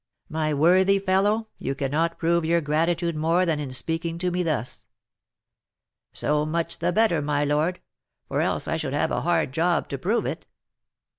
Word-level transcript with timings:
"My 0.29 0.51
worthy 0.51 0.97
fellow, 0.97 1.49
you 1.59 1.75
cannot 1.75 2.17
prove 2.17 2.43
your 2.43 2.59
gratitude 2.59 3.15
more 3.15 3.45
than 3.45 3.59
in 3.59 3.71
speaking 3.71 4.17
to 4.17 4.31
me 4.31 4.41
thus." 4.41 4.87
"So 6.11 6.43
much 6.43 6.79
the 6.79 6.91
better, 6.91 7.21
my 7.21 7.45
lord; 7.45 7.81
for 8.27 8.41
else 8.41 8.67
I 8.67 8.77
should 8.77 8.93
have 8.93 9.11
a 9.11 9.21
hard 9.21 9.51
job 9.51 9.87
to 9.89 9.99
prove 9.99 10.25
it." 10.25 10.47